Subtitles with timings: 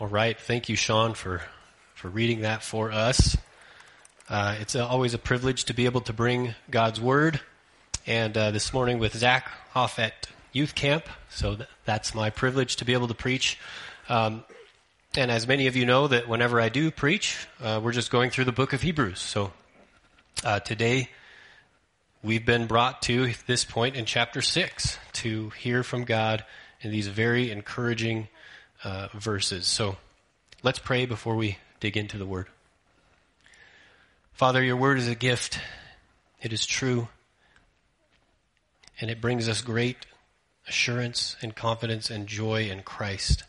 [0.00, 0.38] All right.
[0.38, 1.42] Thank you, Sean, for,
[1.96, 3.36] for reading that for us.
[4.28, 7.40] Uh, it's always a privilege to be able to bring God's Word.
[8.06, 12.76] And uh, this morning with Zach off at youth camp, so th- that's my privilege
[12.76, 13.58] to be able to preach.
[14.08, 14.44] Um,
[15.16, 18.30] and as many of you know, that whenever I do preach, uh, we're just going
[18.30, 19.18] through the book of Hebrews.
[19.18, 19.52] So
[20.44, 21.10] uh, today,
[22.22, 26.44] we've been brought to this point in chapter 6 to hear from God
[26.82, 28.28] in these very encouraging
[28.84, 29.66] uh, verses.
[29.66, 29.96] So
[30.62, 32.46] let's pray before we dig into the word.
[34.32, 35.60] Father, your word is a gift.
[36.40, 37.08] It is true.
[39.00, 40.06] And it brings us great
[40.68, 43.44] assurance and confidence and joy in Christ.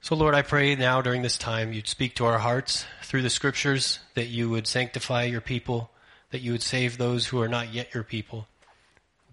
[0.00, 3.30] So, Lord, I pray now during this time you'd speak to our hearts through the
[3.30, 5.90] scriptures, that you would sanctify your people,
[6.30, 8.48] that you would save those who are not yet your people.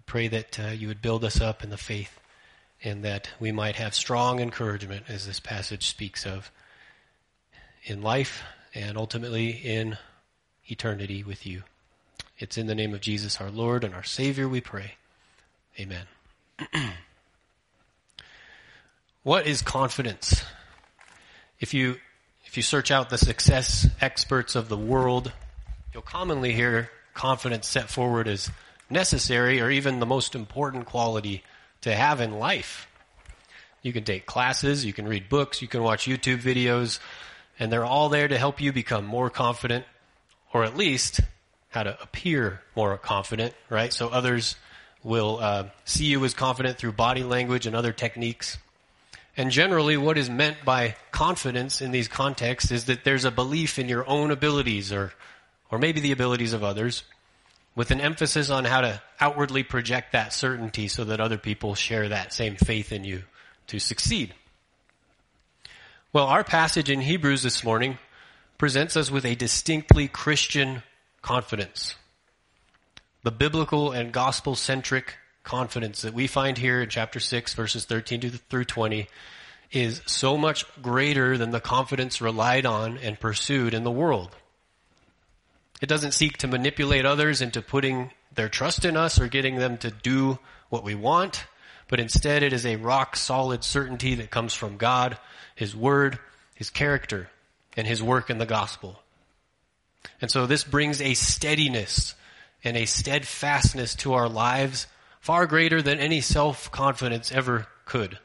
[0.06, 2.19] Pray that uh, you would build us up in the faith
[2.82, 6.50] and that we might have strong encouragement as this passage speaks of
[7.84, 8.42] in life
[8.74, 9.98] and ultimately in
[10.66, 11.62] eternity with you.
[12.38, 14.94] It's in the name of Jesus our Lord and our Savior we pray.
[15.78, 16.06] Amen.
[19.22, 20.42] what is confidence?
[21.58, 21.96] If you
[22.46, 25.32] if you search out the success experts of the world,
[25.92, 28.50] you'll commonly hear confidence set forward as
[28.88, 31.44] necessary or even the most important quality
[31.82, 32.86] to have in life.
[33.82, 36.98] You can take classes, you can read books, you can watch YouTube videos,
[37.58, 39.84] and they're all there to help you become more confident,
[40.52, 41.20] or at least
[41.70, 43.92] how to appear more confident, right?
[43.92, 44.56] So others
[45.02, 48.58] will uh, see you as confident through body language and other techniques.
[49.36, 53.78] And generally, what is meant by confidence in these contexts is that there's a belief
[53.78, 55.12] in your own abilities or,
[55.70, 57.04] or maybe the abilities of others
[57.74, 62.08] with an emphasis on how to outwardly project that certainty so that other people share
[62.08, 63.22] that same faith in you
[63.68, 64.34] to succeed.
[66.12, 67.98] Well, our passage in Hebrews this morning
[68.58, 70.82] presents us with a distinctly Christian
[71.22, 71.94] confidence.
[73.22, 78.32] The biblical and gospel centric confidence that we find here in chapter 6 verses 13
[78.50, 79.08] through 20
[79.72, 84.34] is so much greater than the confidence relied on and pursued in the world.
[85.80, 89.78] It doesn't seek to manipulate others into putting their trust in us or getting them
[89.78, 91.46] to do what we want,
[91.88, 95.18] but instead it is a rock solid certainty that comes from God,
[95.54, 96.18] His Word,
[96.54, 97.28] His character,
[97.76, 99.02] and His work in the gospel.
[100.20, 102.14] And so this brings a steadiness
[102.62, 104.86] and a steadfastness to our lives
[105.20, 108.18] far greater than any self-confidence ever could.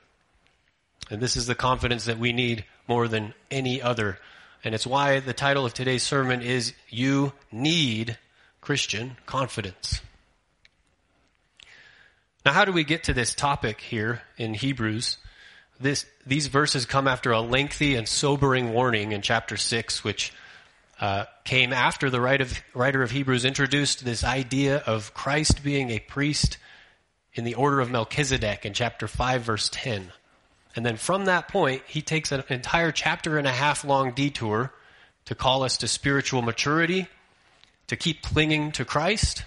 [1.10, 4.20] And this is the confidence that we need more than any other
[4.66, 8.18] and it's why the title of today's sermon is You Need
[8.62, 10.02] Christian Confidence.
[12.44, 15.18] Now, how do we get to this topic here in Hebrews?
[15.80, 20.34] This, these verses come after a lengthy and sobering warning in chapter 6, which
[21.00, 26.58] uh, came after the writer of Hebrews introduced this idea of Christ being a priest
[27.34, 30.12] in the order of Melchizedek in chapter 5, verse 10.
[30.76, 34.74] And then from that point, he takes an entire chapter and a half long detour
[35.26, 37.08] to call us to spiritual maturity,
[37.88, 39.46] to keep clinging to Christ.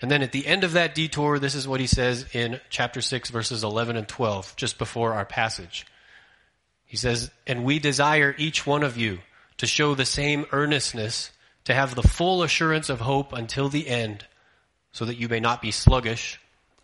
[0.00, 3.00] And then at the end of that detour, this is what he says in chapter
[3.00, 5.86] 6, verses 11 and 12, just before our passage.
[6.84, 9.18] He says, And we desire each one of you
[9.56, 11.30] to show the same earnestness,
[11.64, 14.24] to have the full assurance of hope until the end,
[14.92, 16.38] so that you may not be sluggish,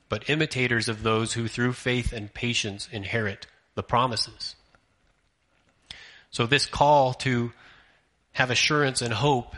[0.08, 3.46] but imitators of those who through faith and patience inherit
[3.80, 4.56] the promises.
[6.30, 7.50] So this call to
[8.32, 9.56] have assurance and hope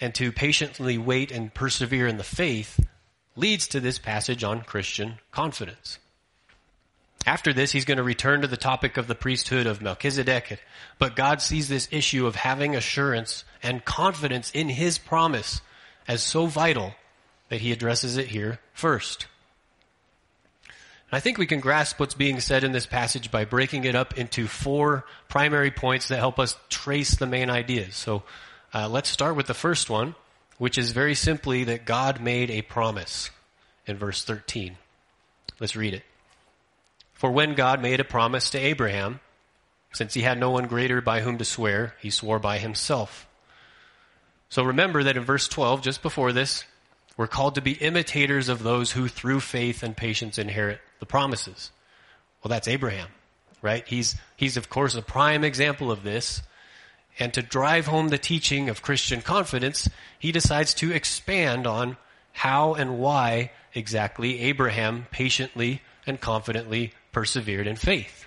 [0.00, 2.78] and to patiently wait and persevere in the faith
[3.34, 5.98] leads to this passage on Christian confidence.
[7.26, 10.60] After this, he's going to return to the topic of the priesthood of Melchizedek,
[11.00, 15.60] but God sees this issue of having assurance and confidence in his promise
[16.06, 16.94] as so vital
[17.48, 19.26] that he addresses it here first.
[21.14, 24.18] I think we can grasp what's being said in this passage by breaking it up
[24.18, 27.94] into four primary points that help us trace the main ideas.
[27.94, 28.24] So
[28.74, 30.16] uh, let's start with the first one,
[30.58, 33.30] which is very simply that God made a promise
[33.86, 34.76] in verse 13.
[35.60, 36.02] Let's read it.
[37.12, 39.20] For when God made a promise to Abraham,
[39.92, 43.28] since he had no one greater by whom to swear, he swore by himself.
[44.48, 46.64] So remember that in verse 12, just before this,
[47.16, 51.70] we're called to be imitators of those who through faith and patience inherit the promises.
[52.42, 53.08] Well, that's Abraham,
[53.62, 53.86] right?
[53.86, 56.42] He's, he's of course a prime example of this.
[57.18, 59.88] And to drive home the teaching of Christian confidence,
[60.18, 61.96] he decides to expand on
[62.32, 68.26] how and why exactly Abraham patiently and confidently persevered in faith.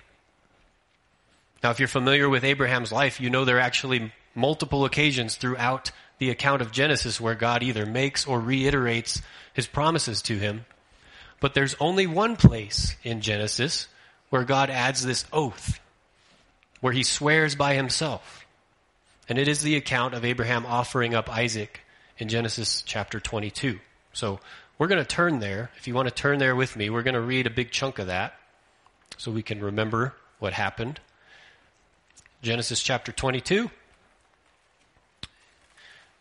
[1.62, 5.90] Now, if you're familiar with Abraham's life, you know there are actually multiple occasions throughout
[6.18, 9.22] the account of Genesis where God either makes or reiterates
[9.52, 10.64] his promises to him.
[11.40, 13.88] But there's only one place in Genesis
[14.30, 15.80] where God adds this oath,
[16.80, 18.44] where he swears by himself.
[19.28, 21.80] And it is the account of Abraham offering up Isaac
[22.18, 23.78] in Genesis chapter 22.
[24.12, 24.40] So
[24.78, 25.70] we're going to turn there.
[25.76, 27.98] If you want to turn there with me, we're going to read a big chunk
[27.98, 28.34] of that
[29.16, 31.00] so we can remember what happened.
[32.42, 33.70] Genesis chapter 22.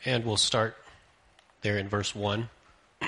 [0.06, 0.76] And we'll start
[1.62, 2.50] there in verse 1.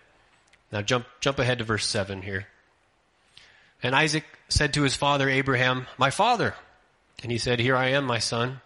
[0.71, 2.47] Now jump, jump ahead to verse 7 here.
[3.83, 6.55] And Isaac said to his father Abraham, My father.
[7.23, 8.61] And he said, Here I am, my son.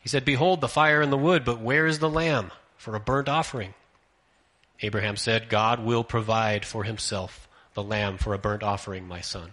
[0.00, 3.00] He said, Behold the fire and the wood, but where is the lamb for a
[3.00, 3.74] burnt offering?
[4.82, 9.52] Abraham said, God will provide for himself the lamb for a burnt offering, my son.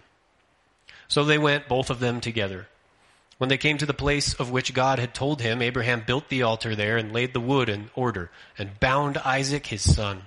[1.06, 2.66] So they went, both of them together.
[3.36, 6.42] When they came to the place of which God had told him, Abraham built the
[6.42, 10.26] altar there and laid the wood in order and bound Isaac his son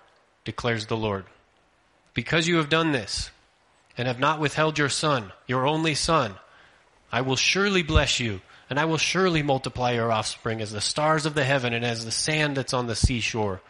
[0.43, 1.25] declares the Lord,
[2.13, 3.31] because you have done this
[3.97, 6.35] and have not withheld your son, your only son,
[7.11, 11.25] I will surely bless you and I will surely multiply your offspring as the stars
[11.25, 13.61] of the heaven and as the sand that's on the seashore.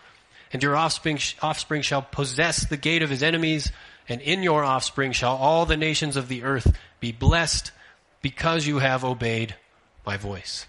[0.53, 3.71] And your offspring, offspring shall possess the gate of his enemies
[4.07, 7.71] and in your offspring shall all the nations of the earth be blessed
[8.21, 9.56] because you have obeyed
[10.06, 10.67] my voice.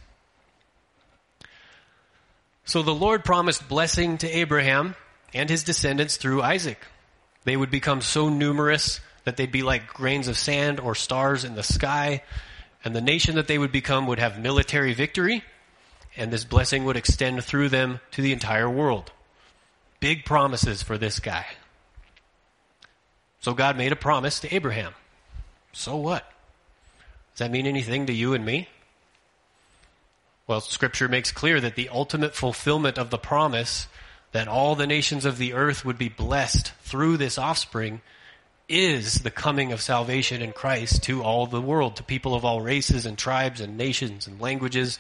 [2.64, 4.94] So the Lord promised blessing to Abraham
[5.34, 6.79] and his descendants through Isaac.
[7.44, 11.55] They would become so numerous that they'd be like grains of sand or stars in
[11.55, 12.23] the sky,
[12.84, 15.44] and the nation that they would become would have military victory,
[16.17, 19.12] and this blessing would extend through them to the entire world.
[20.00, 21.46] Big promises for this guy.
[23.40, 24.94] So God made a promise to Abraham.
[25.73, 26.29] So what?
[27.32, 28.69] Does that mean anything to you and me?
[30.46, 33.86] Well, scripture makes clear that the ultimate fulfillment of the promise
[34.32, 38.01] that all the nations of the earth would be blessed through this offspring
[38.69, 42.62] is the coming of salvation in Christ to all the world, to people of all
[42.62, 44.98] races and tribes and nations and languages.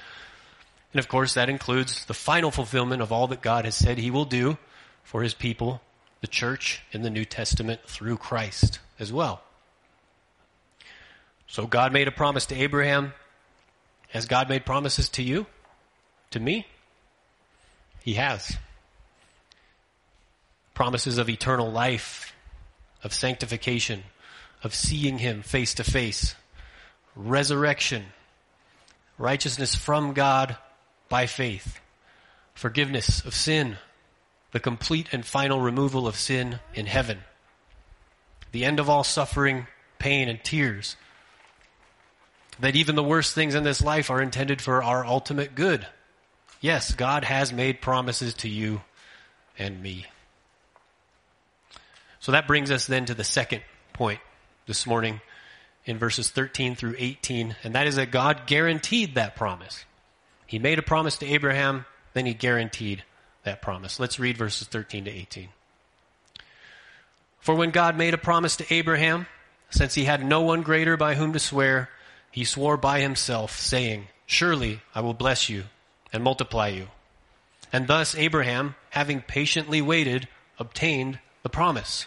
[0.92, 4.10] And of course, that includes the final fulfillment of all that God has said he
[4.10, 4.58] will do
[5.02, 5.80] for his people
[6.20, 9.42] the church in the New Testament through Christ as well.
[11.46, 13.14] So God made a promise to Abraham.
[14.10, 15.46] Has God made promises to you?
[16.30, 16.66] To me?
[18.02, 18.56] He has.
[20.74, 22.34] Promises of eternal life,
[23.04, 24.04] of sanctification,
[24.62, 26.34] of seeing Him face to face,
[27.14, 28.04] resurrection,
[29.18, 30.56] righteousness from God
[31.08, 31.80] by faith,
[32.54, 33.76] forgiveness of sin,
[34.52, 37.18] the complete and final removal of sin in heaven,
[38.52, 39.66] the end of all suffering,
[39.98, 40.96] pain, and tears.
[42.60, 45.86] That even the worst things in this life are intended for our ultimate good.
[46.60, 48.82] Yes, God has made promises to you
[49.58, 50.06] and me.
[52.22, 53.62] So that brings us then to the second
[53.92, 54.20] point
[54.66, 55.20] this morning
[55.84, 59.84] in verses 13 through 18, and that is that God guaranteed that promise.
[60.46, 63.02] He made a promise to Abraham, then he guaranteed
[63.42, 63.98] that promise.
[63.98, 65.48] Let's read verses 13 to 18.
[67.40, 69.26] For when God made a promise to Abraham,
[69.70, 71.90] since he had no one greater by whom to swear,
[72.30, 75.64] he swore by himself, saying, Surely I will bless you
[76.12, 76.86] and multiply you.
[77.72, 80.28] And thus Abraham, having patiently waited,
[80.60, 82.06] obtained the promise.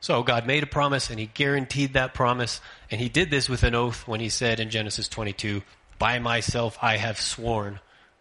[0.00, 3.62] So God made a promise and he guaranteed that promise and he did this with
[3.62, 5.62] an oath when he said in Genesis 22,
[5.98, 7.80] by myself I have sworn,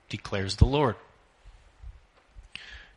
[0.10, 0.96] declares the Lord.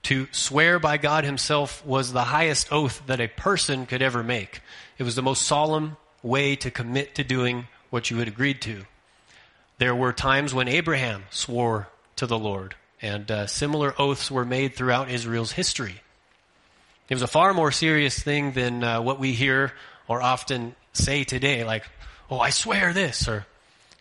[0.05, 4.63] To swear by God himself was the highest oath that a person could ever make.
[4.97, 8.87] It was the most solemn way to commit to doing what you had agreed to.
[9.79, 14.75] There were times when Abraham swore to the Lord, and uh, similar oaths were made
[14.75, 16.01] throughout Israel's history.
[17.11, 19.73] It was a far more serious thing than uh, what we hear
[20.09, 21.85] or often say today, like,
[22.31, 23.45] oh, I swear this, or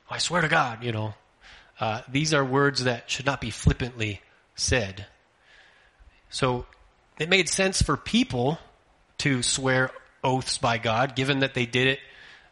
[0.10, 1.16] oh, I swear to God, you know.
[1.80, 4.22] Uh, these are words that should not be flippantly
[4.54, 5.08] said.
[6.30, 6.68] So
[7.20, 8.60] it made sense for people
[9.20, 9.90] to swear
[10.24, 12.00] oaths by God, given that they did it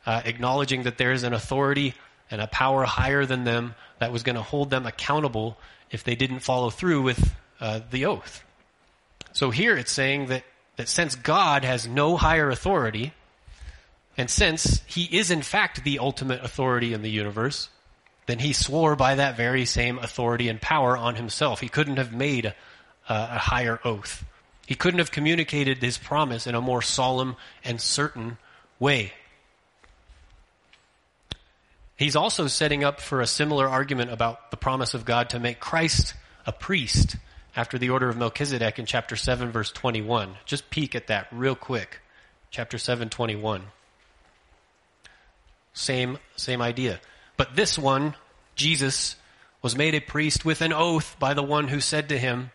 [0.07, 1.93] uh, acknowledging that there is an authority
[2.31, 5.57] and a power higher than them that was going to hold them accountable
[5.91, 8.43] if they didn't follow through with uh, the oath.
[9.37, 10.43] So here it's saying that,
[10.77, 13.13] that since God has no higher authority,
[14.17, 17.69] and since he is in fact the ultimate authority in the universe,
[18.25, 21.59] then he swore by that very same authority and power on himself.
[21.59, 22.55] He couldn't have made a,
[23.07, 24.25] a higher oath.
[24.65, 28.39] He couldn't have communicated his promise in a more solemn and certain
[28.79, 29.13] way.
[31.95, 35.59] He's also setting up for a similar argument about the promise of God to make
[35.59, 36.15] Christ
[36.47, 37.17] a priest
[37.57, 40.35] after the order of Melchizedek in chapter 7 verse 21.
[40.45, 41.99] Just peek at that real quick.
[42.51, 43.63] Chapter 7 21.
[45.73, 47.01] Same, same idea.
[47.35, 48.15] But this one,
[48.55, 49.15] Jesus,
[49.61, 52.51] was made a priest with an oath by the one who said to him,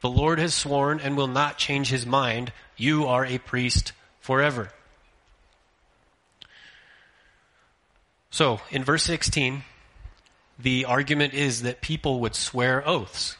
[0.00, 2.52] The Lord has sworn and will not change his mind.
[2.76, 4.70] You are a priest forever.
[8.30, 9.62] So, in verse 16,
[10.58, 13.36] the argument is that people would swear oaths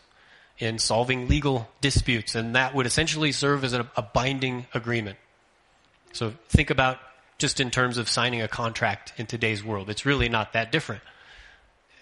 [0.59, 5.19] in solving legal disputes, and that would essentially serve as a, a binding agreement.
[6.13, 6.99] So think about
[7.39, 9.91] just in terms of signing a contract in today's world.
[9.91, 11.03] It's really not that different.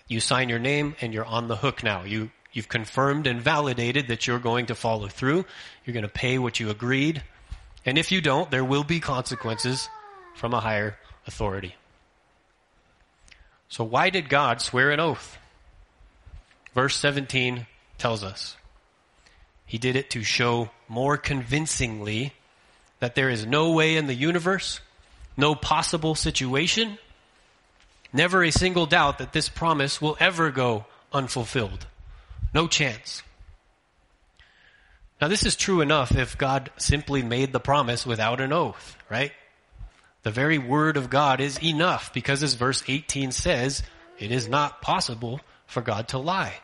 [0.06, 2.02] You sign your name and you're on the hook now.
[2.02, 5.46] You, you've confirmed and validated that you're going to follow through.
[5.84, 7.22] You're going to pay what you agreed.
[7.86, 9.88] And if you don't, there will be consequences
[10.34, 11.74] from a higher authority.
[13.68, 15.38] So why did God swear an oath?
[16.74, 17.66] Verse 17
[18.02, 18.56] tells us.
[19.64, 22.32] He did it to show more convincingly
[22.98, 24.80] that there is no way in the universe,
[25.36, 26.98] no possible situation,
[28.12, 31.86] never a single doubt that this promise will ever go unfulfilled.
[32.52, 33.22] No chance.
[35.20, 39.30] Now, this is true enough if God simply made the promise without an oath, right?
[40.24, 43.84] The very word of God is enough because as verse 18 says,
[44.18, 46.54] it is not possible for God to lie.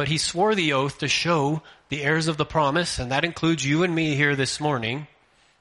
[0.00, 3.66] But he swore the oath to show the heirs of the promise, and that includes
[3.66, 5.08] you and me here this morning,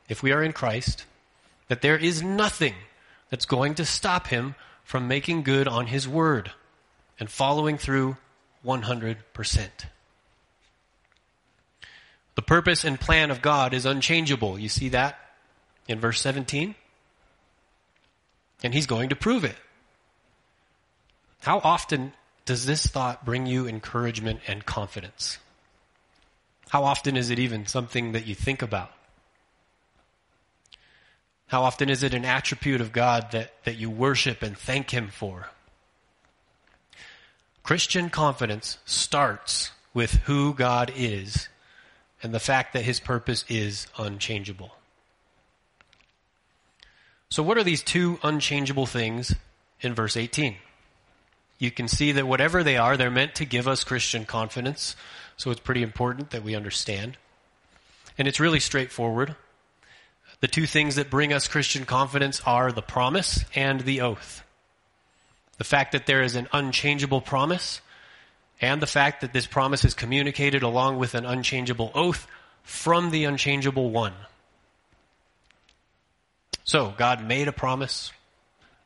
[0.08, 1.04] if we are in Christ,
[1.68, 2.74] that there is nothing
[3.30, 4.56] that's going to stop him
[4.86, 6.54] from making good on his word
[7.20, 8.16] and following through
[8.66, 9.18] 100%.
[12.36, 14.58] The purpose and plan of God is unchangeable.
[14.58, 15.20] You see that
[15.86, 16.76] in verse 17?
[18.64, 19.58] And he's going to prove it.
[21.42, 22.14] How often
[22.50, 25.38] does this thought bring you encouragement and confidence?
[26.70, 28.92] How often is it even something that you think about?
[31.46, 35.10] How often is it an attribute of God that, that you worship and thank Him
[35.10, 35.50] for?
[37.62, 41.50] Christian confidence starts with who God is
[42.24, 44.72] and the fact that His purpose is unchangeable.
[47.30, 49.36] So, what are these two unchangeable things
[49.82, 50.56] in verse 18?
[51.60, 54.96] You can see that whatever they are, they're meant to give us Christian confidence.
[55.38, 57.18] So it's pretty important that we understand.
[58.18, 59.36] And it's really straightforward.
[60.40, 64.44] The two things that bring us Christian confidence are the promise and the oath.
[65.58, 67.82] The fact that there is an unchangeable promise
[68.62, 72.26] and the fact that this promise is communicated along with an unchangeable oath
[72.64, 74.14] from the unchangeable one.
[76.64, 78.12] So, God made a promise.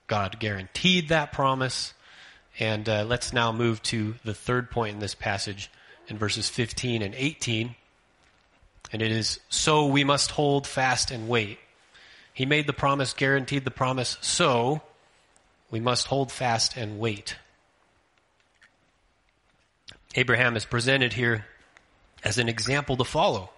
[0.07, 1.93] God guaranteed that promise.
[2.59, 5.71] And uh, let's now move to the third point in this passage
[6.07, 7.75] in verses 15 and 18.
[8.91, 11.57] And it is, so we must hold fast and wait.
[12.33, 14.81] He made the promise, guaranteed the promise, so
[15.71, 17.37] we must hold fast and wait.
[20.15, 21.45] Abraham is presented here
[22.23, 23.49] as an example to follow.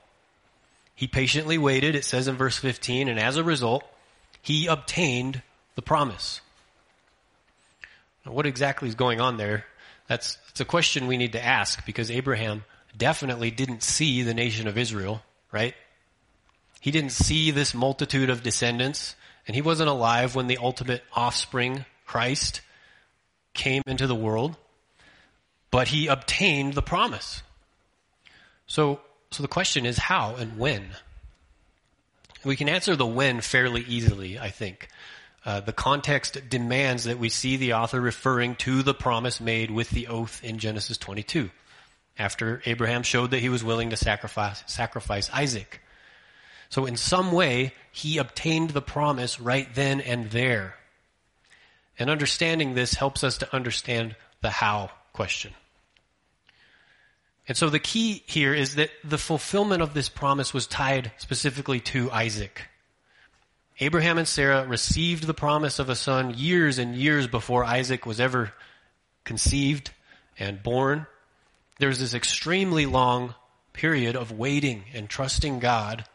[0.95, 3.83] He patiently waited, it says in verse 15, and as a result,
[4.41, 5.41] he obtained
[5.75, 6.39] the promise.
[8.25, 9.65] What exactly is going on there?
[10.07, 12.63] That's, that's a question we need to ask because Abraham
[12.97, 15.75] definitely didn't see the nation of Israel, right?
[16.81, 19.15] He didn't see this multitude of descendants,
[19.47, 22.61] and he wasn't alive when the ultimate offspring, Christ,
[23.53, 24.55] came into the world,
[25.71, 27.41] but he obtained the promise.
[28.67, 29.01] So,
[29.31, 30.89] so the question is how and when?
[32.43, 34.89] We can answer the when fairly easily, I think.
[35.45, 39.91] Uh, the context demands that we see the author referring to the promise made with
[39.91, 41.51] the oath in Genesis 22,
[42.17, 45.81] after Abraham showed that he was willing to sacrifice, sacrifice Isaac.
[46.69, 50.75] So in some way, he obtained the promise right then and there.
[51.99, 55.53] And understanding this helps us to understand the how question.
[57.47, 61.79] And so the key here is that the fulfillment of this promise was tied specifically
[61.81, 62.63] to Isaac.
[63.79, 68.21] Abraham and Sarah received the promise of a son years and years before Isaac was
[68.21, 68.53] ever
[69.25, 69.91] conceived
[70.39, 71.07] and born.
[71.79, 73.35] There was this extremely long
[73.73, 76.05] period of waiting and trusting God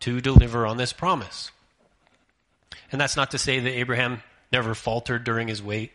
[0.00, 1.50] to deliver on this promise.
[2.90, 5.92] And that's not to say that Abraham never faltered during his wait.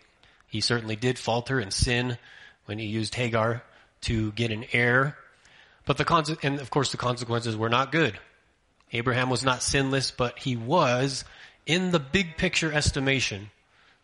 [0.47, 2.19] He certainly did falter and sin
[2.65, 3.63] when he used Hagar
[4.01, 5.17] to get an heir.
[5.85, 8.19] But the and of course the consequences were not good.
[8.93, 11.25] Abraham was not sinless, but he was,
[11.65, 13.51] in the big picture estimation,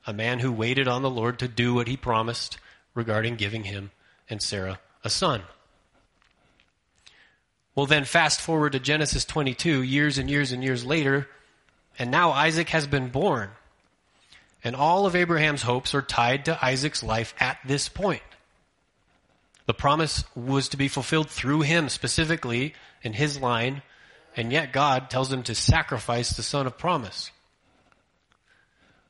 [0.05, 2.57] a man who waited on the Lord to do what he promised
[2.93, 3.91] regarding giving him
[4.29, 5.43] and Sarah a son.
[7.75, 11.27] Well, then fast forward to Genesis 22, years and years and years later,
[11.97, 13.49] and now Isaac has been born.
[14.63, 18.21] And all of Abraham's hopes are tied to Isaac's life at this point.
[19.65, 23.81] The promise was to be fulfilled through him specifically in his line,
[24.35, 27.31] and yet God tells him to sacrifice the son of promise.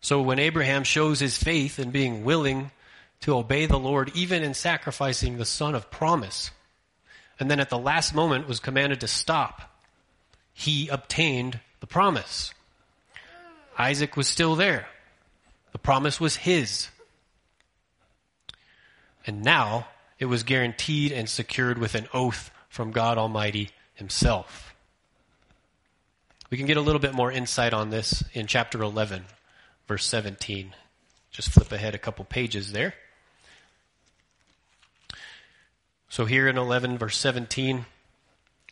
[0.01, 2.71] So when Abraham shows his faith in being willing
[3.21, 6.51] to obey the Lord, even in sacrificing the son of promise,
[7.39, 9.61] and then at the last moment was commanded to stop,
[10.53, 12.53] he obtained the promise.
[13.77, 14.87] Isaac was still there.
[15.71, 16.89] The promise was his.
[19.25, 19.87] And now
[20.19, 24.72] it was guaranteed and secured with an oath from God Almighty Himself.
[26.53, 29.25] We can get a little bit more insight on this in chapter 11,
[29.87, 30.75] verse 17.
[31.31, 32.93] Just flip ahead a couple pages there.
[36.09, 37.85] So here in 11, verse 17, it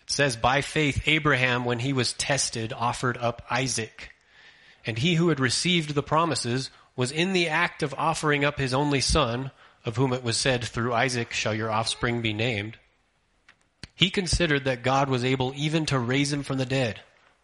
[0.06, 4.12] says, By faith, Abraham, when he was tested, offered up Isaac.
[4.86, 8.76] And he who had received the promises was in the act of offering up his
[8.76, 9.50] only son
[9.86, 12.78] of whom it was said, Through Isaac shall your offspring be named,
[13.96, 17.02] he considered that God was able even to raise him from the dead,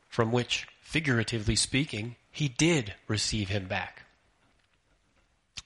[0.07, 4.03] from which, figuratively speaking, he did receive him back.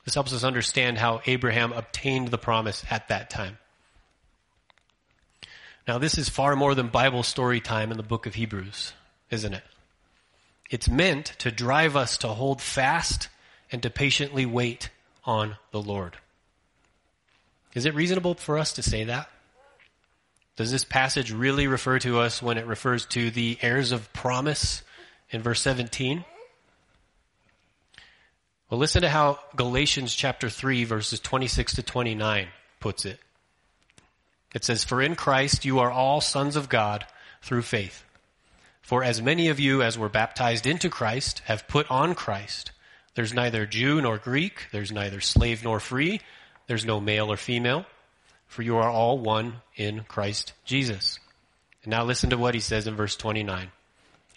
[0.06, 3.58] This helps us understand how Abraham obtained the promise at that time.
[5.88, 8.94] Now, this is far more than Bible story time in the book of Hebrews,
[9.30, 9.64] isn't it?
[10.70, 13.28] It's meant to drive us to hold fast
[13.72, 14.90] and to patiently wait
[15.26, 16.18] on the Lord.
[17.74, 19.30] Is it reasonable for us to say that?
[20.56, 24.84] Does this passage really refer to us when it refers to the heirs of promise
[25.30, 26.26] in verse 17?
[28.70, 32.48] Well, listen to how Galatians chapter 3 verses 26 to 29
[32.80, 33.20] puts it.
[34.54, 37.06] It says, For in Christ you are all sons of God
[37.42, 38.04] through faith.
[38.82, 42.72] For as many of you as were baptized into Christ have put on Christ.
[43.16, 46.22] There's neither Jew nor Greek, there's neither slave nor free,
[46.68, 47.86] there's no male or female,
[48.52, 51.20] for you are all one in Christ Jesus.
[51.84, 53.72] And now listen to what he says in verse 29.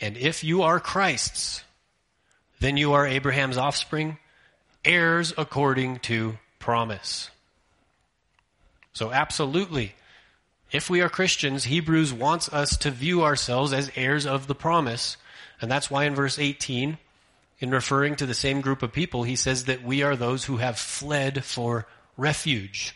[0.01, 1.65] And if you are Christ's,
[2.61, 4.19] then you are Abraham's offspring,
[4.85, 7.29] heirs according to promise.
[8.93, 9.97] So absolutely,
[10.71, 15.17] if we are Christians, Hebrews wants us to view ourselves as heirs of the promise.
[15.61, 16.99] And that's why in verse 18,
[17.59, 20.59] in referring to the same group of people, he says that we are those who
[20.59, 22.95] have fled for refuge.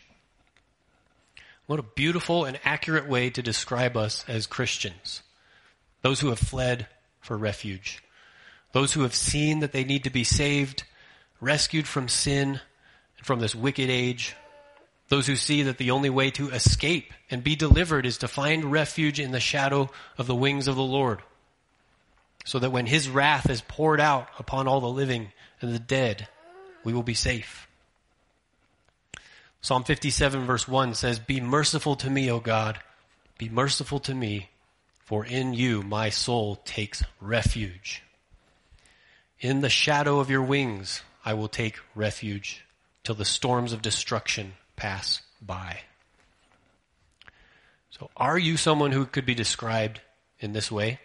[1.69, 5.21] What a beautiful and accurate way to describe us as Christians.
[6.01, 6.87] Those who have fled
[7.21, 8.01] for refuge.
[8.71, 10.81] Those who have seen that they need to be saved,
[11.39, 12.59] rescued from sin
[13.17, 14.35] and from this wicked age.
[15.09, 18.71] Those who see that the only way to escape and be delivered is to find
[18.71, 21.21] refuge in the shadow of the wings of the Lord.
[22.45, 26.27] So that when his wrath is poured out upon all the living and the dead,
[26.83, 27.68] we will be safe.
[29.61, 32.79] Psalm 57 verse 1 says, Be merciful to me, O God.
[33.37, 34.49] Be merciful to me,
[34.99, 38.03] for in you my soul takes refuge.
[39.39, 42.65] In the shadow of your wings I will take refuge
[43.03, 45.81] till the storms of destruction pass by.
[47.91, 49.99] So are you someone who could be described
[50.39, 50.99] in this way?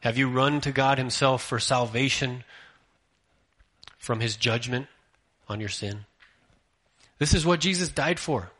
[0.00, 2.44] Have you run to God himself for salvation
[3.98, 4.86] from his judgment
[5.48, 6.04] on your sin?
[7.18, 8.50] This is what Jesus died for.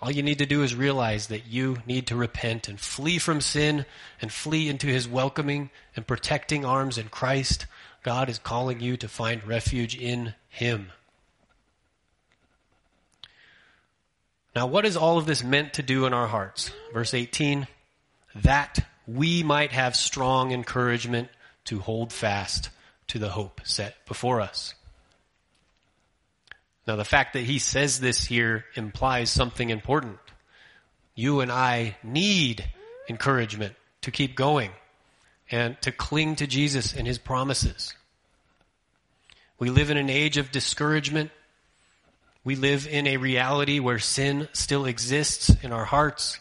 [0.00, 3.40] All you need to do is realize that you need to repent and flee from
[3.40, 3.86] sin
[4.20, 7.66] and flee into his welcoming and protecting arms in Christ.
[8.02, 10.90] God is calling you to find refuge in him.
[14.56, 16.72] Now, what is all of this meant to do in our hearts?
[16.92, 17.68] Verse 18,
[18.34, 21.28] that we might have strong encouragement
[21.66, 22.70] to hold fast
[23.06, 24.74] to the hope set before us.
[26.86, 30.18] Now, the fact that he says this here implies something important.
[31.14, 32.64] You and I need
[33.08, 34.70] encouragement to keep going
[35.50, 37.94] and to cling to Jesus and his promises.
[39.60, 41.30] We live in an age of discouragement.
[42.42, 46.40] We live in a reality where sin still exists in our hearts.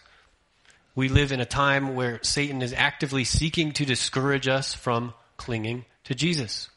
[0.96, 5.86] We live in a time where Satan is actively seeking to discourage us from clinging
[6.06, 6.71] to Jesus.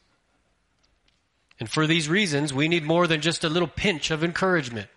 [1.59, 4.87] And for these reasons, we need more than just a little pinch of encouragement.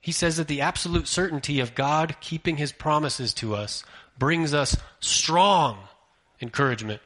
[0.00, 3.84] He says that the absolute certainty of God keeping his promises to us
[4.18, 5.78] brings us strong
[6.40, 7.00] encouragement,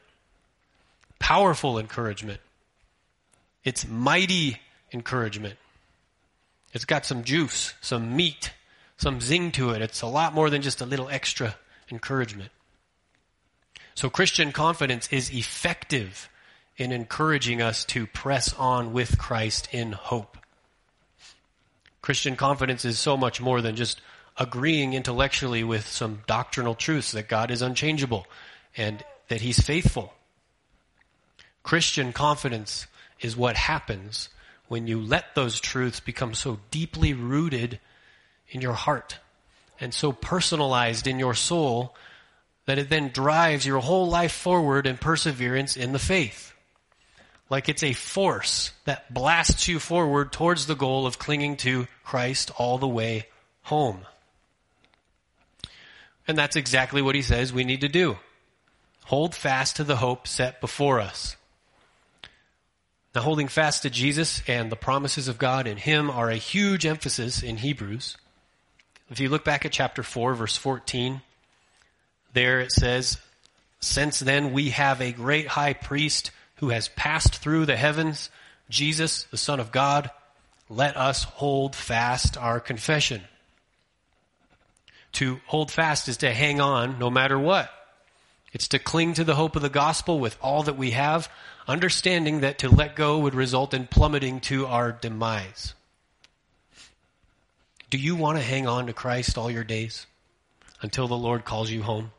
[1.18, 2.40] powerful encouragement.
[3.64, 4.60] It's mighty
[4.92, 5.56] encouragement.
[6.72, 8.52] It's got some juice, some meat,
[8.96, 9.82] some zing to it.
[9.82, 11.56] It's a lot more than just a little extra
[11.90, 12.50] encouragement.
[13.94, 16.28] So Christian confidence is effective
[16.78, 20.38] in encouraging us to press on with Christ in hope.
[22.00, 24.00] Christian confidence is so much more than just
[24.36, 28.26] agreeing intellectually with some doctrinal truths that God is unchangeable
[28.76, 30.14] and that He's faithful.
[31.64, 32.86] Christian confidence
[33.20, 34.28] is what happens
[34.68, 37.80] when you let those truths become so deeply rooted
[38.50, 39.18] in your heart
[39.80, 41.94] and so personalized in your soul
[42.66, 46.54] that it then drives your whole life forward in perseverance in the faith
[47.50, 52.50] like it's a force that blasts you forward towards the goal of clinging to Christ
[52.58, 53.26] all the way
[53.62, 54.00] home.
[56.26, 58.18] And that's exactly what he says we need to do.
[59.06, 61.36] Hold fast to the hope set before us.
[63.14, 66.84] Now, holding fast to Jesus and the promises of God in Him are a huge
[66.84, 68.18] emphasis in Hebrews.
[69.10, 71.22] If you look back at chapter 4, verse 14,
[72.34, 73.18] there it says,
[73.80, 78.30] Since then we have a great high priest who has passed through the heavens,
[78.68, 80.10] Jesus, the Son of God,
[80.68, 83.22] let us hold fast our confession.
[85.12, 87.70] To hold fast is to hang on no matter what.
[88.52, 91.30] It's to cling to the hope of the gospel with all that we have,
[91.66, 95.74] understanding that to let go would result in plummeting to our demise.
[97.90, 100.06] Do you want to hang on to Christ all your days
[100.82, 102.10] until the Lord calls you home?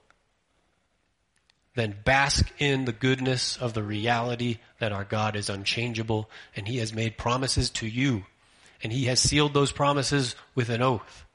[1.80, 6.78] Then bask in the goodness of the reality that our God is unchangeable and He
[6.78, 8.26] has made promises to you
[8.84, 11.26] and He has sealed those promises with an oath.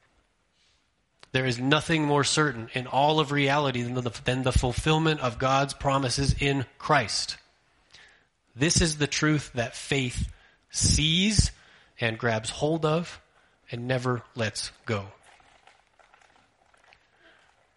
[1.31, 5.37] There is nothing more certain in all of reality than the, than the fulfillment of
[5.37, 7.37] God's promises in Christ.
[8.55, 10.31] This is the truth that faith
[10.69, 11.51] sees
[11.99, 13.19] and grabs hold of
[13.71, 15.07] and never lets go.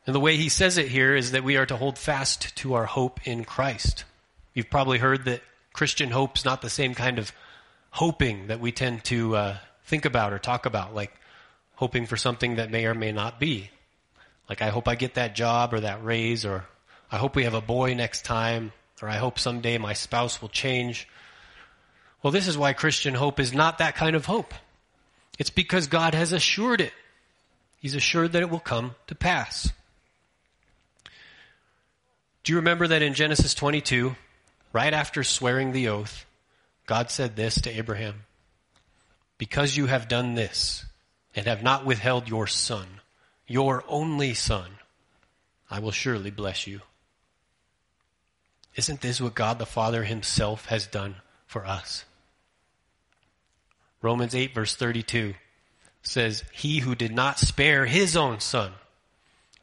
[0.08, 2.72] And the way he says it here is that we are to hold fast to
[2.72, 4.06] our hope in Christ.
[4.54, 5.42] You've probably heard that
[5.74, 7.30] Christian hope is not the same kind of
[7.90, 11.12] hoping that we tend to uh, think about or talk about, like
[11.74, 13.68] hoping for something that may or may not be.
[14.48, 16.64] Like, I hope I get that job or that raise, or
[17.12, 20.48] I hope we have a boy next time, or I hope someday my spouse will
[20.48, 21.06] change.
[22.22, 24.54] Well, this is why Christian hope is not that kind of hope.
[25.38, 26.94] It's because God has assured it.
[27.76, 29.70] He's assured that it will come to pass.
[32.48, 34.16] Do you remember that in Genesis 22,
[34.72, 36.24] right after swearing the oath,
[36.86, 38.24] God said this to Abraham
[39.36, 40.86] Because you have done this
[41.36, 42.86] and have not withheld your son,
[43.46, 44.70] your only son,
[45.70, 46.80] I will surely bless you.
[48.76, 52.06] Isn't this what God the Father himself has done for us?
[54.00, 55.34] Romans 8 verse 32
[56.02, 58.72] says, He who did not spare his own son,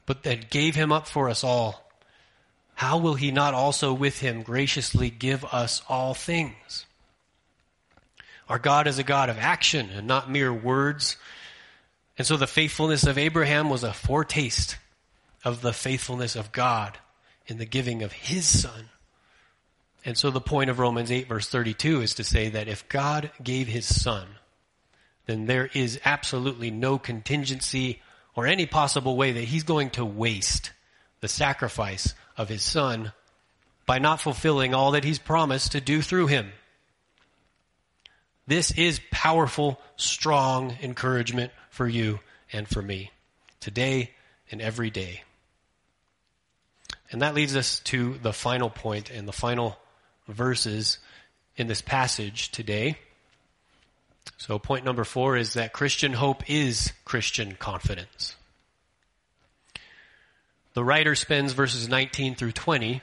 [0.06, 1.85] but that gave him up for us all,
[2.76, 6.86] how will he not also with him graciously give us all things?
[8.50, 11.16] Our God is a God of action and not mere words.
[12.18, 14.78] And so the faithfulness of Abraham was a foretaste
[15.44, 16.98] of the faithfulness of God
[17.48, 18.90] in the giving of his son.
[20.04, 23.32] And so the point of Romans 8 verse 32 is to say that if God
[23.42, 24.28] gave his son,
[25.26, 28.02] then there is absolutely no contingency
[28.36, 30.72] or any possible way that he's going to waste
[31.22, 33.12] the sacrifice of his son
[33.86, 36.52] by not fulfilling all that he's promised to do through him.
[38.48, 42.20] This is powerful, strong encouragement for you
[42.52, 43.12] and for me
[43.60, 44.12] today
[44.52, 45.24] and every day.
[47.12, 49.78] And that leads us to the final point and the final
[50.28, 50.98] verses
[51.58, 52.98] in this passage today.
[54.38, 58.36] So point number four is that Christian hope is Christian confidence.
[60.76, 63.02] The writer spends verses 19 through 20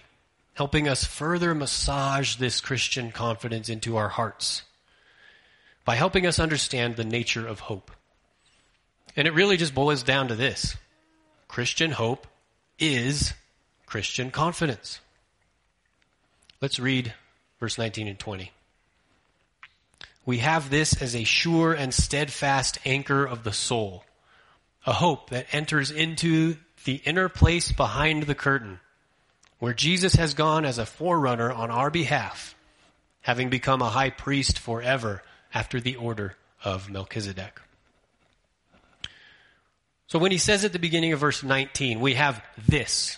[0.52, 4.62] helping us further massage this Christian confidence into our hearts
[5.86, 7.90] by helping us understand the nature of hope.
[9.16, 10.76] And it really just boils down to this.
[11.48, 12.26] Christian hope
[12.78, 13.32] is
[13.86, 15.00] Christian confidence.
[16.60, 17.14] Let's read
[17.58, 18.52] verse 19 and 20.
[20.26, 24.04] We have this as a sure and steadfast anchor of the soul,
[24.84, 28.80] a hope that enters into the inner place behind the curtain,
[29.58, 32.54] where Jesus has gone as a forerunner on our behalf,
[33.20, 35.22] having become a high priest forever
[35.54, 37.60] after the order of Melchizedek.
[40.06, 43.16] So when he says at the beginning of verse 19, we have this.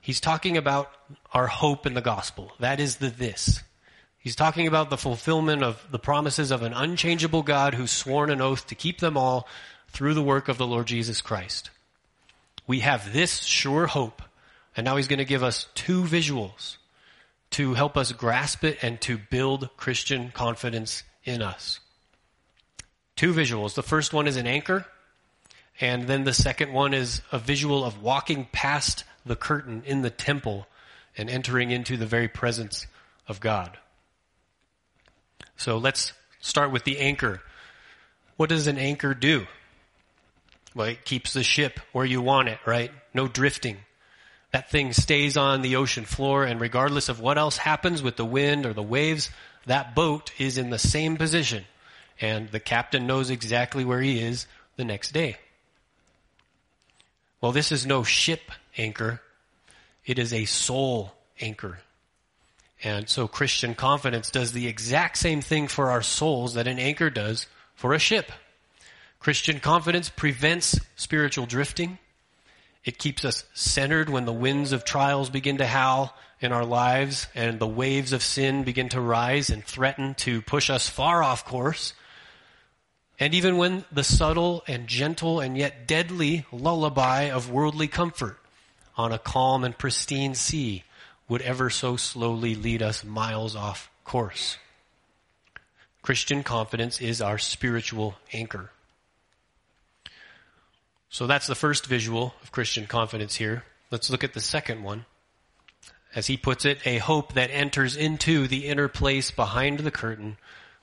[0.00, 0.90] He's talking about
[1.32, 2.52] our hope in the gospel.
[2.58, 3.62] That is the this.
[4.18, 8.40] He's talking about the fulfillment of the promises of an unchangeable God who's sworn an
[8.40, 9.48] oath to keep them all
[9.88, 11.70] through the work of the Lord Jesus Christ.
[12.72, 14.22] We have this sure hope,
[14.74, 16.78] and now he's going to give us two visuals
[17.50, 21.80] to help us grasp it and to build Christian confidence in us.
[23.14, 23.74] Two visuals.
[23.74, 24.86] The first one is an anchor,
[25.82, 30.08] and then the second one is a visual of walking past the curtain in the
[30.08, 30.66] temple
[31.18, 32.86] and entering into the very presence
[33.28, 33.76] of God.
[35.58, 37.42] So let's start with the anchor.
[38.38, 39.46] What does an anchor do?
[40.74, 42.90] Well, it keeps the ship where you want it, right?
[43.12, 43.78] No drifting.
[44.52, 48.24] That thing stays on the ocean floor, and regardless of what else happens with the
[48.24, 49.30] wind or the waves,
[49.66, 51.64] that boat is in the same position,
[52.20, 55.36] and the captain knows exactly where he is the next day.
[57.40, 59.20] Well, this is no ship anchor.
[60.06, 61.78] It is a soul anchor.
[62.84, 67.10] And so Christian confidence does the exact same thing for our souls that an anchor
[67.10, 68.30] does for a ship.
[69.22, 71.98] Christian confidence prevents spiritual drifting.
[72.84, 77.28] It keeps us centered when the winds of trials begin to howl in our lives
[77.32, 81.44] and the waves of sin begin to rise and threaten to push us far off
[81.44, 81.94] course.
[83.20, 88.40] And even when the subtle and gentle and yet deadly lullaby of worldly comfort
[88.96, 90.82] on a calm and pristine sea
[91.28, 94.58] would ever so slowly lead us miles off course.
[96.02, 98.72] Christian confidence is our spiritual anchor.
[101.12, 103.64] So that's the first visual of Christian confidence here.
[103.90, 105.04] Let's look at the second one.
[106.14, 110.38] As he puts it, a hope that enters into the inner place behind the curtain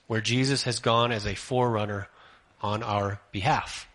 [0.06, 2.10] where Jesus has gone as a forerunner
[2.62, 3.88] on our behalf.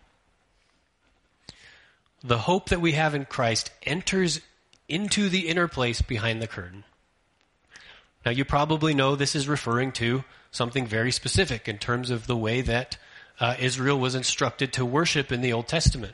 [2.21, 4.41] The hope that we have in Christ enters
[4.89, 6.83] into the inner place behind the curtain.
[8.25, 12.35] Now you probably know this is referring to something very specific in terms of the
[12.35, 12.97] way that
[13.39, 16.13] uh, Israel was instructed to worship in the Old Testament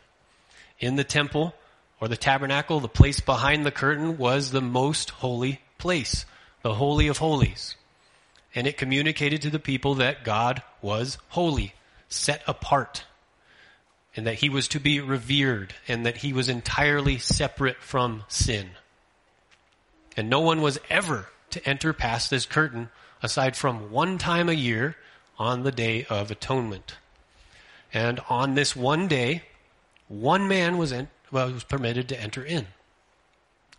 [0.82, 1.54] in the temple
[2.02, 6.26] or the tabernacle, the place behind the curtain was the most holy place,
[6.64, 7.76] the Holy of Holies.
[8.54, 11.74] And it communicated to the people that God was holy,
[12.10, 13.06] set apart,
[14.16, 18.72] and that he was to be revered, and that he was entirely separate from sin.
[20.18, 22.90] And no one was ever to enter past this curtain
[23.24, 24.98] aside from one time a year
[25.38, 26.98] on the Day of Atonement.
[27.94, 29.44] And on this one day,
[30.12, 32.68] one man was, in, well, was permitted to enter in.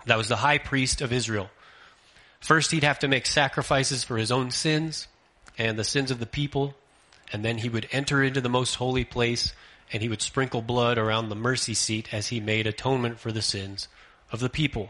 [0.06, 1.50] That was the high priest of Israel.
[2.40, 5.06] First, he'd have to make sacrifices for his own sins
[5.58, 6.74] and the sins of the people,
[7.32, 9.52] and then he would enter into the most holy place
[9.92, 13.42] and he would sprinkle blood around the mercy seat as he made atonement for the
[13.42, 13.88] sins
[14.30, 14.88] of the people.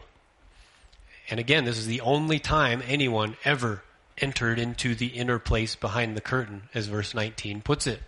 [1.29, 3.83] And again, this is the only time anyone ever
[4.17, 8.01] entered into the inner place behind the curtain, as verse 19 puts it.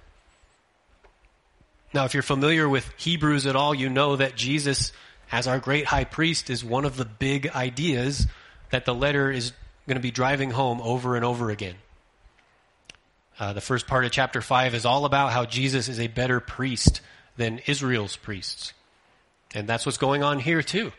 [1.96, 4.92] Now, if you're familiar with Hebrews at all, you know that Jesus,
[5.32, 8.28] as our great high priest, is one of the big ideas
[8.70, 9.54] that the letter is
[9.88, 11.76] going to be driving home over and over again.
[13.40, 16.42] Uh, the first part of chapter 5 is all about how Jesus is a better
[16.42, 17.00] priest
[17.38, 18.74] than Israel's priests.
[19.54, 20.92] And that's what's going on here, too.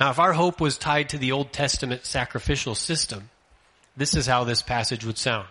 [0.00, 3.30] Now, if our hope was tied to the Old Testament sacrificial system,
[3.96, 5.46] this is how this passage would sound.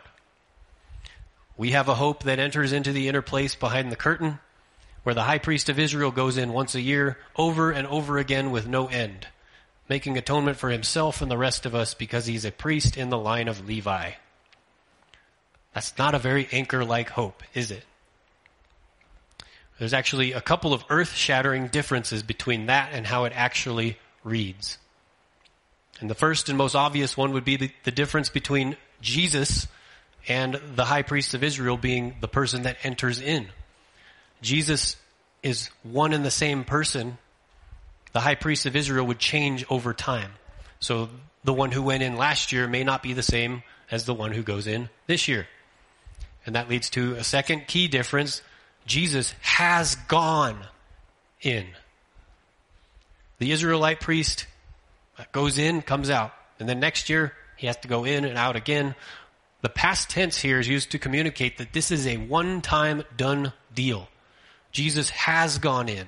[1.62, 4.39] We have a hope that enters into the inner place behind the curtain,
[5.04, 8.50] where the high priest of Israel goes in once a year, over and over again
[8.50, 9.28] with no end,
[9.88, 13.17] making atonement for himself and the rest of us because he's a priest in the
[13.19, 14.13] line of Levi.
[15.76, 17.86] That's not a very anchor like hope, is it?
[19.78, 24.80] There's actually a couple of earth shattering differences between that and how it actually reads.
[26.00, 29.67] And the first and most obvious one would be the, the difference between Jesus
[30.27, 33.47] and the high priest of Israel being the person that enters in.
[34.41, 34.95] Jesus
[35.43, 37.17] is one and the same person.
[38.13, 40.31] The high priest of Israel would change over time.
[40.79, 41.10] So
[41.43, 44.31] the one who went in last year may not be the same as the one
[44.31, 45.47] who goes in this year.
[46.45, 48.41] And that leads to a second key difference.
[48.86, 50.57] Jesus has gone
[51.41, 51.67] in.
[53.39, 54.47] The Israelite priest
[55.31, 56.34] goes in, comes out.
[56.60, 58.95] And then next year, he has to go in and out again.
[59.62, 63.54] The past tense here is used to communicate that this is a one time done
[63.74, 64.10] deal.
[64.71, 66.08] Jesus has gone in.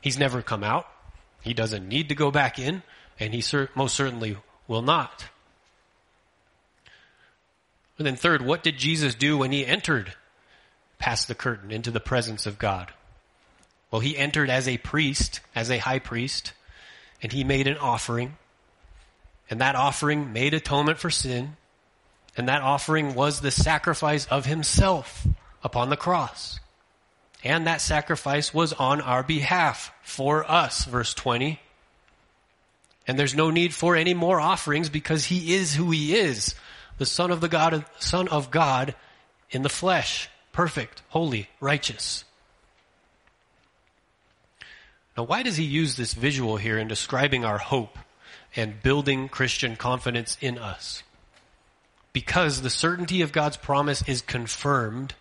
[0.00, 0.86] He's never come out.
[1.42, 2.82] He doesn't need to go back in,
[3.20, 5.26] and he cer- most certainly will not.
[7.98, 10.14] And then third, what did Jesus do when he entered
[10.98, 12.92] past the curtain into the presence of God?
[13.90, 16.52] Well, he entered as a priest, as a high priest,
[17.22, 18.36] and he made an offering.
[19.48, 21.56] And that offering made atonement for sin.
[22.36, 25.26] And that offering was the sacrifice of himself
[25.62, 26.60] upon the cross.
[27.42, 31.60] And that sacrifice was on our behalf for us, verse 20.
[33.06, 36.54] And there's no need for any more offerings because he is who he is,
[36.98, 38.94] the son of the God, son of God
[39.50, 42.24] in the flesh, perfect, holy, righteous.
[45.16, 47.98] Now, why does he use this visual here in describing our hope
[48.54, 51.02] and building Christian confidence in us?
[52.16, 55.12] Because the certainty of God's promise is confirmed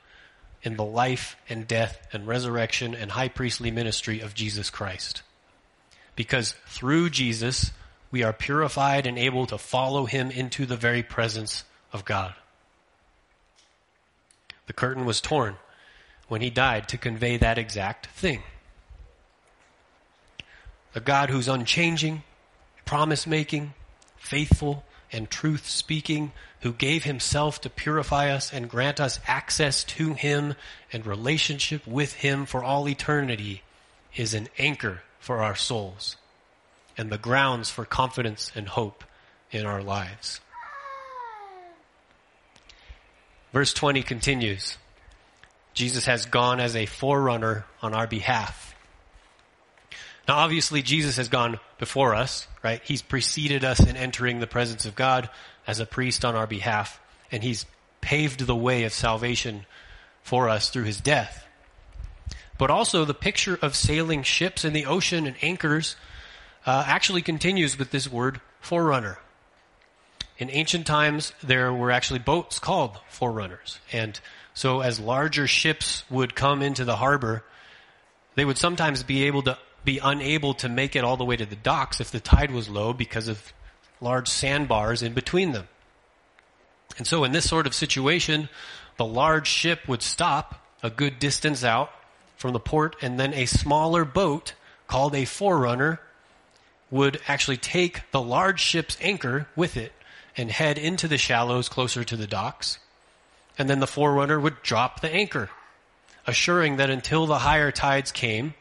[0.63, 5.21] in the life and death and resurrection and high priestly ministry of Jesus Christ.
[6.15, 7.73] Because through Jesus,
[8.11, 12.33] we are purified and able to follow him into the very presence of God.
[14.67, 15.57] The curtain was torn
[16.29, 18.41] when he died to convey that exact thing.
[20.95, 22.23] A God who's unchanging,
[22.85, 23.73] promise making,
[24.15, 30.13] faithful, and truth speaking, who gave himself to purify us and grant us access to
[30.13, 30.55] him
[30.91, 33.63] and relationship with him for all eternity,
[34.15, 36.17] is an anchor for our souls
[36.97, 39.03] and the grounds for confidence and hope
[39.51, 40.39] in our lives.
[43.53, 44.77] Verse 20 continues
[45.73, 48.74] Jesus has gone as a forerunner on our behalf.
[50.27, 52.81] Now, obviously, Jesus has gone before us, right?
[52.83, 55.29] He's preceded us in entering the presence of God
[55.67, 56.99] as a priest on our behalf,
[57.31, 57.65] and he's
[58.01, 59.65] paved the way of salvation
[60.23, 61.45] for us through his death.
[62.57, 65.95] But also, the picture of sailing ships in the ocean and anchors
[66.65, 69.19] uh, actually continues with this word forerunner.
[70.37, 73.79] In ancient times, there were actually boats called forerunners.
[73.91, 74.19] And
[74.53, 77.43] so, as larger ships would come into the harbor,
[78.35, 81.45] they would sometimes be able to be unable to make it all the way to
[81.45, 83.53] the docks if the tide was low because of
[84.01, 85.67] large sandbars in between them.
[86.97, 88.49] And so in this sort of situation,
[88.97, 91.91] the large ship would stop a good distance out
[92.37, 94.53] from the port and then a smaller boat
[94.87, 95.99] called a forerunner
[96.91, 99.91] would actually take the large ship's anchor with it
[100.37, 102.79] and head into the shallows closer to the docks.
[103.57, 105.49] And then the forerunner would drop the anchor,
[106.27, 108.53] assuring that until the higher tides came,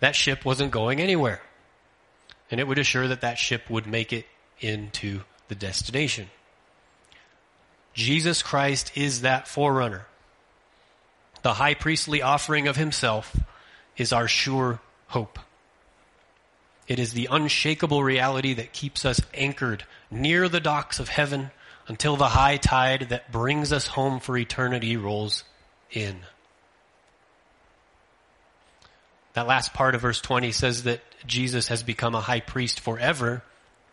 [0.00, 1.40] that ship wasn't going anywhere.
[2.50, 4.26] And it would assure that that ship would make it
[4.60, 6.28] into the destination.
[7.94, 10.06] Jesus Christ is that forerunner.
[11.42, 13.36] The high priestly offering of himself
[13.96, 15.38] is our sure hope.
[16.86, 21.50] It is the unshakable reality that keeps us anchored near the docks of heaven
[21.86, 25.44] until the high tide that brings us home for eternity rolls
[25.90, 26.20] in.
[29.34, 33.42] That last part of verse 20 says that Jesus has become a high priest forever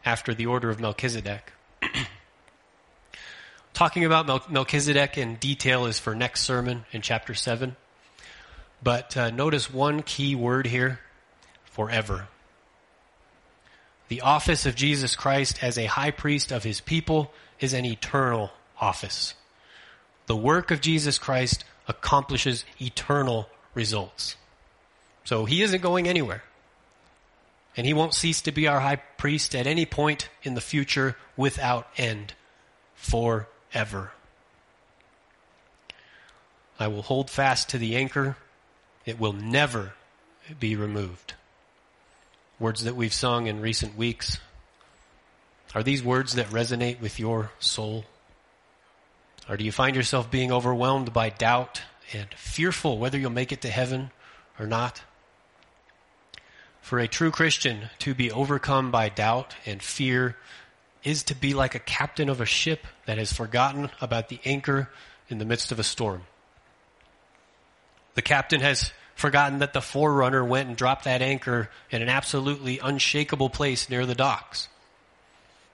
[0.05, 1.51] after the order of Melchizedek.
[3.73, 7.75] Talking about Melchizedek in detail is for next sermon in chapter 7.
[8.81, 10.99] But uh, notice one key word here
[11.65, 12.27] forever.
[14.07, 18.51] The office of Jesus Christ as a high priest of his people is an eternal
[18.79, 19.33] office.
[20.27, 24.35] The work of Jesus Christ accomplishes eternal results.
[25.25, 26.43] So he isn't going anywhere.
[27.75, 31.17] And he won't cease to be our high priest at any point in the future
[31.35, 32.33] without end.
[32.95, 34.13] forever.
[36.79, 38.37] I will hold fast to the anchor.
[39.05, 39.93] It will never
[40.59, 41.33] be removed.
[42.57, 44.39] Words that we've sung in recent weeks.
[45.73, 48.05] Are these words that resonate with your soul?
[49.49, 51.81] Or do you find yourself being overwhelmed by doubt
[52.13, 54.11] and fearful whether you'll make it to heaven
[54.57, 55.01] or not?
[56.85, 60.37] For a true Christian to be overcome by doubt and fear
[61.03, 64.91] is to be like a captain of a ship that has forgotten about the anchor
[65.27, 66.21] in the midst of a storm.
[68.13, 72.77] The captain has forgotten that the forerunner went and dropped that anchor in an absolutely
[72.77, 74.67] unshakable place near the docks.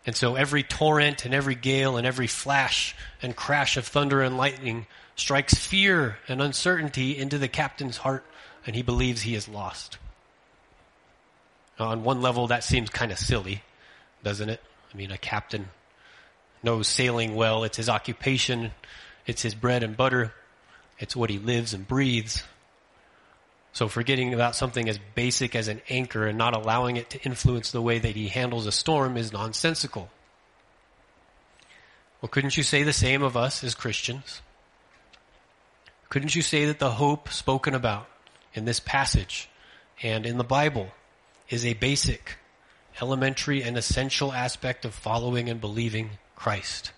[0.05, 4.37] And so every torrent and every gale and every flash and crash of thunder and
[4.37, 4.87] lightning
[5.17, 8.23] strikes fear and uncertainty into the captain's heart,
[8.65, 9.97] and he believes he is lost.
[11.81, 13.63] On one level, that seems kind of silly,
[14.23, 14.61] doesn't it?
[14.93, 15.69] I mean, a captain
[16.63, 17.63] knows sailing well.
[17.63, 18.71] It's his occupation.
[19.25, 20.33] It's his bread and butter.
[20.99, 22.43] It's what he lives and breathes.
[23.73, 27.71] So forgetting about something as basic as an anchor and not allowing it to influence
[27.71, 30.09] the way that he handles a storm is nonsensical.
[32.21, 34.41] Well, couldn't you say the same of us as Christians?
[36.09, 38.07] Couldn't you say that the hope spoken about
[38.53, 39.49] in this passage
[40.03, 40.91] and in the Bible
[41.51, 42.37] is a basic
[42.99, 46.91] elementary and essential aspect of following and believing Christ.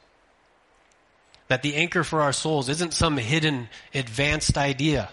[1.47, 5.09] That the anchor for our souls isn't some hidden, advanced idea.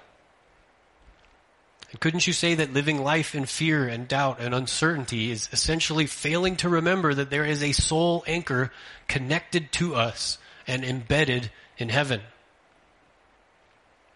[1.90, 6.06] And couldn't you say that living life in fear and doubt and uncertainty is essentially
[6.06, 8.70] failing to remember that there is a soul anchor
[9.08, 12.20] connected to us and embedded in heaven?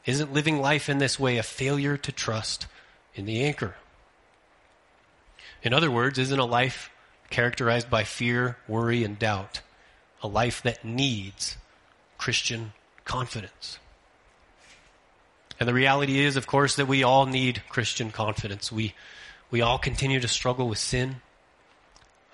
[0.06, 2.66] Isn't living life in this way a failure to trust
[3.14, 3.74] in the anchor?
[5.64, 6.90] In other words, isn't a life
[7.30, 9.62] characterized by fear, worry, and doubt
[10.22, 11.56] a life that needs
[12.18, 13.78] Christian confidence?
[15.58, 18.70] And the reality is, of course, that we all need Christian confidence.
[18.70, 18.94] We,
[19.50, 21.16] we all continue to struggle with sin.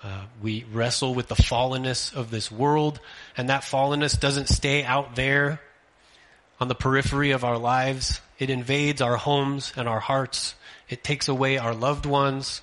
[0.03, 2.99] Uh, we wrestle with the fallenness of this world,
[3.37, 5.61] and that fallenness doesn't stay out there
[6.59, 8.19] on the periphery of our lives.
[8.39, 10.55] It invades our homes and our hearts.
[10.89, 12.61] It takes away our loved ones.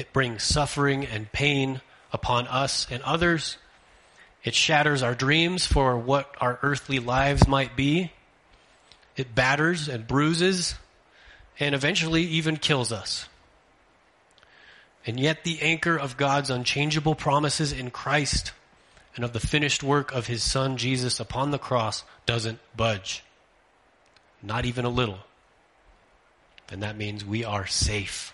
[0.00, 3.58] It brings suffering and pain upon us and others.
[4.42, 8.10] It shatters our dreams for what our earthly lives might be.
[9.14, 10.76] It batters and bruises
[11.58, 13.28] and eventually even kills us.
[15.04, 18.52] And yet the anchor of God's unchangeable promises in Christ
[19.16, 23.22] and of the finished work of his son Jesus upon the cross doesn't budge.
[24.42, 25.18] Not even a little.
[26.70, 28.32] And that means we are safe.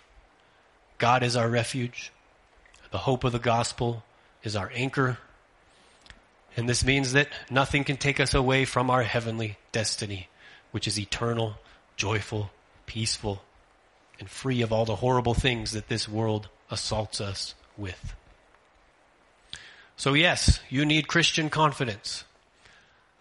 [0.98, 2.12] God is our refuge.
[2.90, 4.04] The hope of the gospel
[4.42, 5.18] is our anchor.
[6.56, 10.28] And this means that nothing can take us away from our heavenly destiny,
[10.70, 11.56] which is eternal,
[11.96, 12.50] joyful,
[12.86, 13.42] peaceful,
[14.18, 18.14] and free of all the horrible things that this world assaults us with.
[19.96, 22.24] So yes, you need Christian confidence.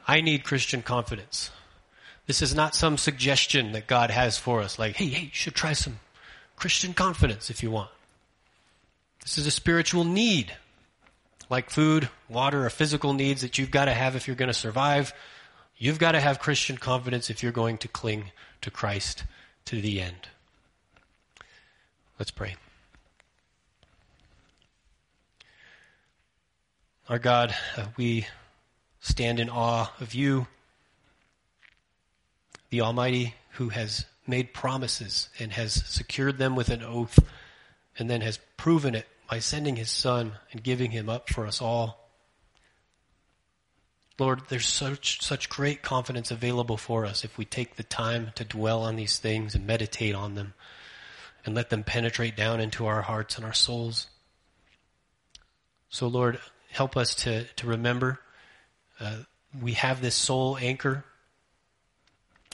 [0.07, 1.51] I need Christian confidence.
[2.27, 5.55] This is not some suggestion that God has for us, like, hey, hey, you should
[5.55, 5.99] try some
[6.55, 7.89] Christian confidence if you want.
[9.23, 10.53] This is a spiritual need,
[11.49, 14.53] like food, water, or physical needs that you've got to have if you're going to
[14.53, 15.13] survive.
[15.77, 18.31] You've got to have Christian confidence if you're going to cling
[18.61, 19.23] to Christ
[19.65, 20.29] to the end.
[22.19, 22.55] Let's pray.
[27.09, 28.25] Our God, uh, we
[28.99, 30.47] stand in awe of you,
[32.69, 37.19] the Almighty, who has made promises and has secured them with an oath
[37.97, 41.61] and then has proven it by sending his son and giving him up for us
[41.61, 42.09] all.
[44.17, 48.45] Lord, there's such, such great confidence available for us if we take the time to
[48.45, 50.53] dwell on these things and meditate on them
[51.45, 54.07] and let them penetrate down into our hearts and our souls.
[55.89, 56.39] So Lord,
[56.71, 58.19] help us to, to remember
[58.99, 59.17] uh,
[59.61, 61.03] we have this soul anchor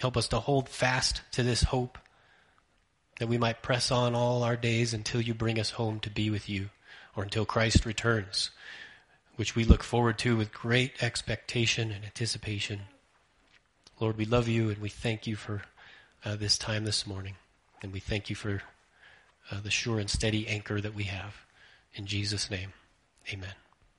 [0.01, 1.99] Help us to hold fast to this hope
[3.19, 6.31] that we might press on all our days until you bring us home to be
[6.31, 6.69] with you,
[7.15, 8.49] or until Christ returns,
[9.35, 12.81] which we look forward to with great expectation and anticipation.
[13.99, 15.61] Lord, we love you and we thank you for
[16.25, 17.35] uh, this time this morning.
[17.83, 18.63] And we thank you for
[19.51, 21.35] uh, the sure and steady anchor that we have.
[21.93, 22.73] In Jesus' name,
[23.31, 23.60] amen.